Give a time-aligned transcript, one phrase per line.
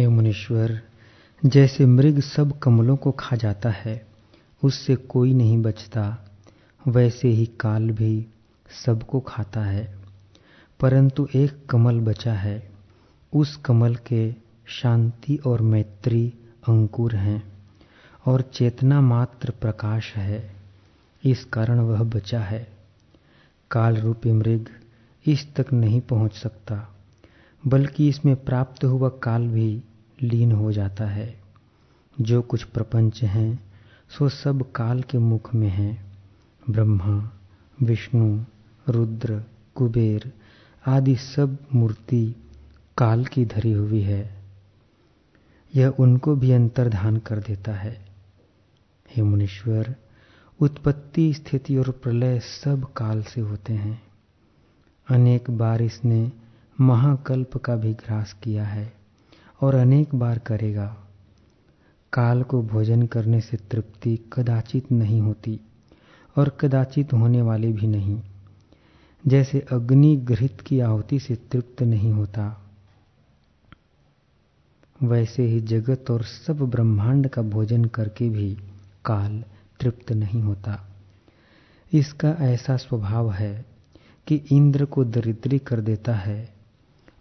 [0.00, 0.82] हे मुनीश्वर,
[1.46, 4.06] जैसे मृग सब कमलों को खा जाता है,
[4.64, 6.30] उससे कोई नहीं बचता।
[6.88, 8.26] वैसे ही काल भी
[8.84, 9.98] सबको खाता है।
[10.80, 12.70] परंतु एक कमल बचा है,
[13.34, 14.34] उस कमल के
[14.66, 16.32] शांति और मैत्री
[16.68, 17.52] अंकुर हैं,
[18.26, 20.54] और चेतना मात्र प्रकाश है,
[21.24, 22.68] इस कारण वह बचा है।
[23.70, 24.68] काल रूपी मृग
[25.26, 26.96] इस तक नहीं पहुँच सकता,
[27.66, 29.82] बल्कि इसमें प्राप्त हुआ काल भी
[30.22, 31.40] लीन हो जाता है।
[32.20, 33.72] जो कुछ प्रपंच हैं,
[34.18, 36.18] सो सब काल के मुख में हैं।
[36.70, 37.30] ब्रह्मा,
[37.82, 38.44] विष्णु,
[38.88, 39.44] रुद्र,
[39.74, 40.32] कुबेर
[40.86, 42.34] आदि सब मूर्ति
[42.98, 44.42] काल की धरी हुई है।
[45.76, 48.08] यह उनको भी अंतर्धान कर देता है।
[49.16, 49.94] हे मुनीश्वर,
[50.60, 54.02] उत्पत्ति, स्थिति और प्रलय सब काल से होते हैं।
[55.08, 56.32] अनेक बार इसने
[56.80, 58.99] महाकल्प का भी ग्रास किया है।
[59.60, 60.86] और अनेक बार करेगा।
[62.12, 65.60] काल को भोजन करने से तृप्ति कदाचित नहीं होती
[66.36, 68.20] और कदाचित होने वाली भी नहीं।
[69.24, 72.66] जैसे अग्नि घृत की आहुति से तृप्त नहीं होता,
[75.02, 78.54] वैसे ही जगत और सब ब्रह्मांड का भोजन करके भी
[79.04, 79.44] काल
[79.80, 80.78] तृप्त नहीं होता।
[81.92, 83.66] इसका ऐसा स्वभाव है
[84.26, 86.54] कि इंद्र को दरिद्री कर देता है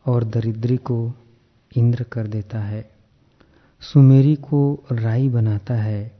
[0.05, 1.13] और दरिद्री को
[1.77, 2.91] इंद्र कर देता है।
[3.81, 6.19] सुमेरी को राई बनाता है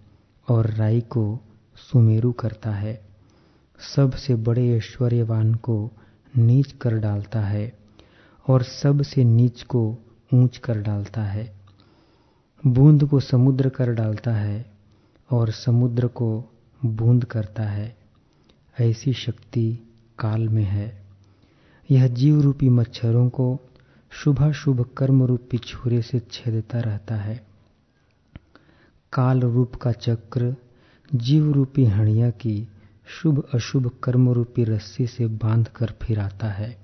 [0.49, 1.39] और राई को
[1.75, 3.01] सुमेरु करता है।
[3.95, 5.91] सबसे बड़े ऐश्वर्यवान को
[6.37, 7.79] नीच कर डालता है
[8.47, 9.97] और सबसे नीच को
[10.33, 11.55] ऊंच कर डालता है।
[12.67, 14.71] बूंद को समुद्र कर डालता है
[15.31, 16.45] और समुद्र को
[16.85, 17.97] बूंद करता है।
[18.79, 19.79] ऐसी शक्ति
[20.19, 21.01] काल में है।
[21.91, 23.59] यह जीव रूपी मच्छरों को
[24.11, 27.47] शुभाशुभ कर्म रूपी छुरे से छेदता रहता है।
[29.13, 30.55] काल रूप का चक्र
[31.15, 32.67] जीव रूपी हणिया की
[33.07, 36.77] शुभ अशुभ कर्म रूपी रस्सी से बाँध कर फिराता है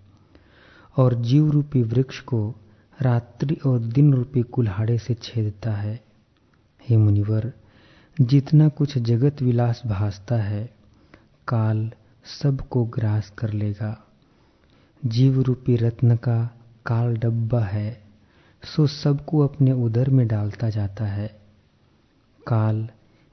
[0.97, 2.55] और जीव रूपी वृक्ष को
[3.01, 6.03] रात्रि और दिन रूपी कुल्हाड़े से छेदता है।
[6.89, 7.53] हे मुनिवर,
[8.22, 10.73] जितना कुछ जगत विलास भासता है,
[11.47, 11.91] काल
[12.41, 14.03] सबको ग्रास कर लेगा।
[15.05, 16.54] जीव रूपी रत्न का
[16.85, 18.03] काल डब्बा है,
[18.63, 21.40] सो सबको अपने उदर में डालता जाता है।
[22.47, 22.90] काल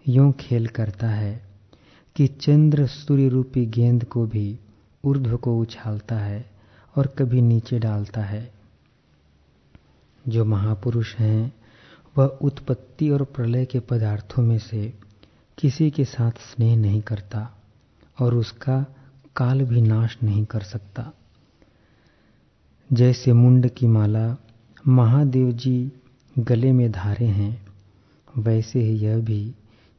[0.08, 1.46] यों खेल करता है
[2.16, 4.58] कि चंद्र सूर्य रूपी गेंद को भी
[5.04, 6.50] ऊर्ध्व को उछालता है
[6.96, 8.52] और कभी नीचे डालता है।
[10.28, 11.52] जो महापुरुष हैं,
[12.18, 14.94] वह उत्पत्ति और प्रलय के पदार्थों में से
[15.58, 17.56] किसी के साथ स्नेह नहीं करता
[18.20, 18.86] और उसका
[19.36, 21.12] काल भी नाश नहीं कर सकता।
[22.92, 24.36] जैसे मुंड की माला
[24.88, 25.92] महादेव जी
[26.38, 27.66] गले में धारे हैं,
[28.38, 29.54] वैसे ही यह भी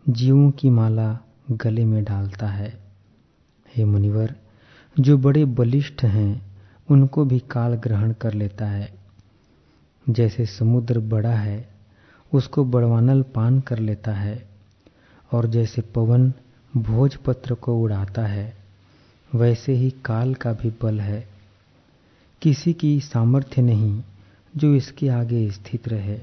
[0.10, 1.20] जीवों की माला
[1.52, 2.80] गले में डालता है।
[3.76, 4.36] हे मुनिवर,
[5.00, 6.58] जो बड़े बलिष्ठ हैं,
[6.92, 8.94] उनको भी काल ग्रहण कर लेता है।
[10.10, 11.70] जैसे समुद्र बड़ा है,
[12.34, 14.50] उसको बड़वानल पान कर लेता है,
[15.32, 16.34] और जैसे पवन
[16.78, 18.58] भोजपत्र को उड़ाता है,
[19.36, 21.33] वैसे ही काल का भी बल है।
[22.44, 24.04] किसी की सामर्थ्य नहीं
[24.58, 26.16] जो इसके आगे स्थित रहे।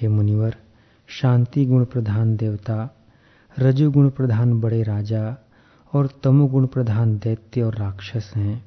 [0.00, 0.56] हे मुनिवर,
[1.08, 2.96] शांति गुण प्रधान देवता
[3.58, 5.36] रजोगुण प्रधान बड़े राजा
[5.94, 8.64] और तमोगुण प्रधान दैत्य और राक्षस हैं।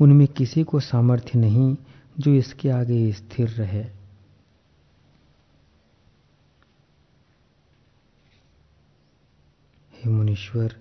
[0.00, 1.76] उनमें किसी को सामर्थ्य नहीं
[2.18, 3.82] जो इसके आगे स्थिर रहे।
[9.94, 10.76] हे मुनीश्वर,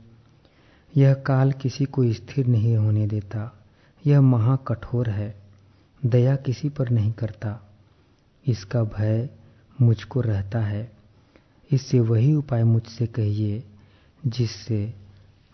[0.98, 3.57] यह काल किसी को स्थिर नहीं होने देता।
[4.06, 5.44] यह महाकठोर है।
[6.06, 7.74] दया किसी पर नहीं करता।
[8.48, 9.30] इसका भय
[9.82, 10.92] मुझको रहता है।
[11.72, 13.64] इससे वही उपाय मुझसे कहिए,
[14.26, 14.94] जिससे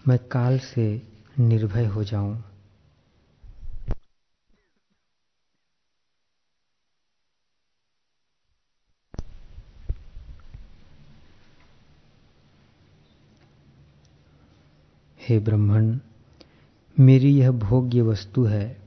[0.07, 1.07] मैं काल से
[1.39, 2.43] निर्भय हो जाऊँ।
[15.21, 15.99] हे ब्रह्मण
[16.99, 18.77] मेरी यह भोग्य वस्तु है।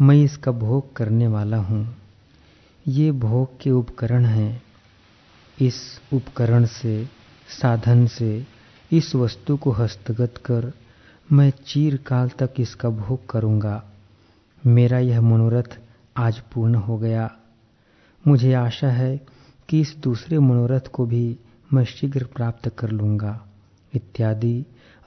[0.00, 1.96] मैं इसका भोग करने वाला हूँ।
[2.88, 4.62] ये भोग के उपकरण हैं।
[5.60, 7.08] इस उपकरण से,
[7.62, 8.46] साधन से,
[8.92, 10.72] इस वस्तु को हस्तगत कर
[11.32, 13.84] मैं चीरकाल तक इसका भोग करूँगा।
[14.66, 15.78] मेरा यह मनोरथ
[16.16, 17.36] आज पूर्ण हो गया।
[18.26, 19.20] मुझे आशा है
[19.68, 21.38] कि इस दूसरे मनोरथ को भी
[21.72, 23.46] मैं शीघ्र प्राप्त कर लूँगा।
[23.94, 24.54] इत्यादि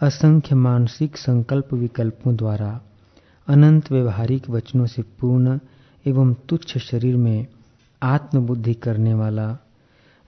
[0.01, 2.79] असंख्य मानसिक संकल्प विकल्पों द्वारा
[3.47, 5.59] अनंत व्यवहारिक वचनों से पूर्ण
[6.05, 7.45] एवं तुच्छ शरीर में
[8.01, 9.47] आत्मबुद्धि करने वाला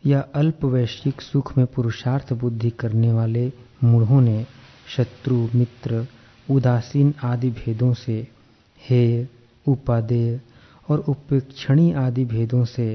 [0.04, 3.52] या अल्प वैश्विक सुख में पुरुषार्थ बुद्धि करने वाले
[3.84, 4.46] मूढ़ों ने
[4.96, 6.06] शत्रु, मित्र,
[6.48, 8.28] उदासीन आदि भेदों से
[8.82, 9.28] हेय
[9.66, 10.40] उपादेय
[10.90, 12.90] और उपेक्षणी आदि भेदों से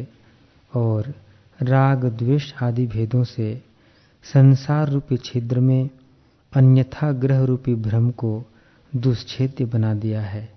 [0.72, 1.14] और
[1.58, 3.52] राग, द्वेष आदि भेदों से
[4.24, 5.88] संसार रूपी छिद्र में
[6.52, 8.32] अन्यथा ग्रह रूपी भ्रम को
[8.92, 10.48] दुष्छेद्य बना दिया है।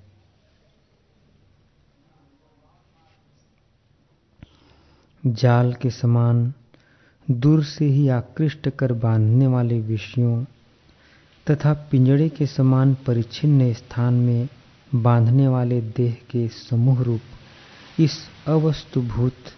[5.24, 6.54] जाल के समान
[7.28, 10.44] दूर से ही आकृष्ट कर बांधने वाले विषयों
[11.48, 14.48] तथा पिंजड़े के समान परिच्छिन्न स्थान में
[15.04, 18.18] बांधने वाले देह के समूह रूप इस
[18.48, 19.52] अवस्तुभूत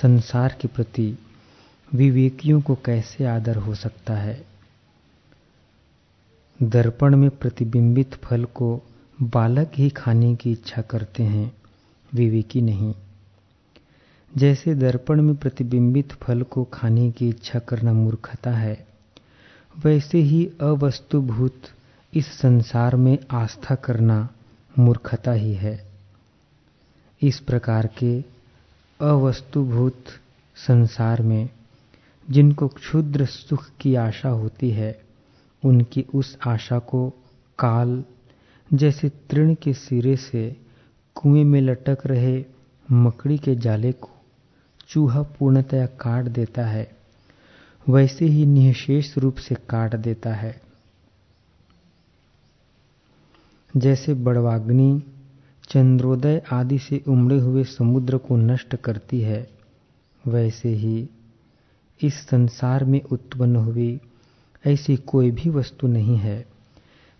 [0.00, 1.06] संसार के प्रति
[1.94, 4.46] विवेकियों को कैसे आदर हो सकता है?
[6.62, 8.82] दर्पण में प्रतिबिंबित फल को
[9.22, 11.52] बालक ही खाने की इच्छा करते हैं,
[12.14, 12.94] विवेकी नहीं।
[14.36, 18.86] जैसे दर्पण में प्रतिबिंबित फल को खाने की इच्छा करना मूर्खता है,
[19.84, 21.62] वैसे ही अवस्तुभूत
[22.14, 24.28] इस संसार में आस्था करना
[24.78, 25.86] मूर्खता ही है।
[27.22, 28.24] इस प्रकार के
[29.00, 30.04] अवस्तुभूत
[30.56, 31.48] संसार में
[32.30, 35.04] जिनको क्षुद्र सुख की आशा होती है,
[35.64, 37.10] उनकी उस आशा को
[37.58, 38.04] काल,
[38.74, 40.56] जैसे तृण के सिरे से
[41.14, 42.44] कुएँ में लटक रहे
[42.92, 44.10] मकड़ी के जाले को
[44.88, 46.96] चूहा पूर्णतया काट देता है,
[47.88, 50.62] वैसे ही निःशेष रूप से काट देता है।
[53.76, 55.02] जैसे बड़वाग्नि
[55.68, 59.50] चंद्रोदय आदि से उमड़े हुए समुद्र को नष्ट करती है,
[60.26, 61.08] वैसे ही
[62.02, 64.00] इस संसार में उत्पन्न हुई
[64.66, 66.46] ऐसी कोई भी वस्तु नहीं है,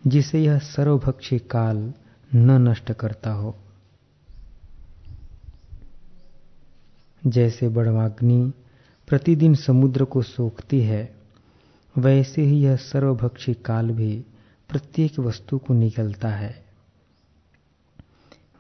[0.06, 1.94] जिसे यह सर्वभक्षी काल
[2.34, 3.56] न नष्ट करता हो।
[7.26, 8.52] जैसे बड़वाग्नि
[9.08, 11.16] प्रतिदिन समुद्र को सोखती है,
[11.98, 14.24] वैसे ही यह सर्वभक्षी काल भी
[14.68, 16.64] प्रत्येक वस्तु को निकलता है।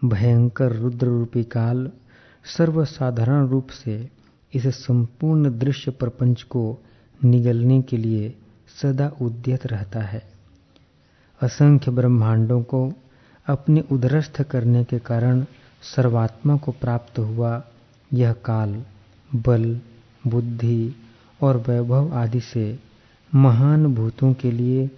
[0.04, 1.90] भयंकर रुद्र रूपी काल
[2.44, 4.21] सर्वसाधारण रूप से
[4.54, 6.78] इस संपूर्ण दृश्य प्रपंच को
[7.24, 8.34] निगलने के लिए
[8.82, 10.32] सदा उद्यत रहता है।
[11.42, 12.92] असंख्य ब्रह्मांडों को
[13.46, 15.44] अपने उदरस्थ करने के कारण
[15.96, 17.64] सर्वात्मा को प्राप्त हुआ
[18.12, 18.84] यह काल,
[19.34, 19.80] बल,
[20.26, 20.94] बुद्धि
[21.40, 22.78] और वैभव आदि से
[23.34, 24.90] महान भूतों के लिए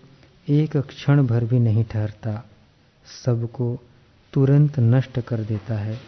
[0.48, 2.44] एक क्षण भर भी नहीं ठहरता।
[3.24, 3.78] सबको
[4.32, 5.98] तुरंत नष्ट कर देता है।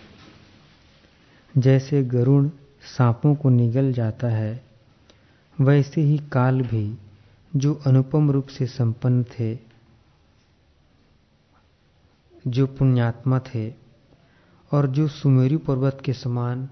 [1.58, 2.50] जैसे गरुण
[2.86, 4.64] सांपों को निगल जाता है।
[5.60, 6.98] वैसे ही काल भी,
[7.56, 9.58] जो अनुपम रूप से संपन्न थे,
[12.46, 13.74] जो पुण्यात्मा थे,
[14.72, 16.68] और जो सुमेरु पर्वत के समान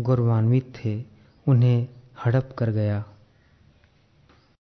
[0.00, 1.04] गौरवान्वित थे,
[1.48, 1.88] उन्हें
[2.24, 3.04] हड़प कर गया।